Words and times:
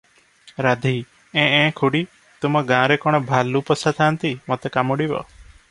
ରାଧୀ 0.65 0.93
-ଏଁ 1.01 1.43
-ଏଁ 1.49 1.67
ଖୁଡ଼ି! 1.81 2.01
ତୁମ 2.45 2.65
ଗାଁରେ 2.73 2.99
କଣ 3.05 3.21
ଭାଲୁ 3.29 3.63
ପୋଷା 3.69 3.95
ଥାନ୍ତି, 4.03 4.35
ମତେ 4.53 4.75
କାମୁଡ଼ିବ? 4.79 5.25